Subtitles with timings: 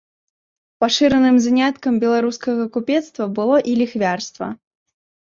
[0.83, 4.49] Пашыраным заняткам беларускага купецтва было і ліхвярства.